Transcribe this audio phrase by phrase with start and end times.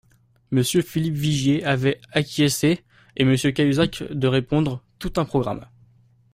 [0.49, 2.83] Monsieur Philippe Vigier avait acquiescé,
[3.17, 5.67] et Monsieur Cahuzac de répondre:«Tout un programme».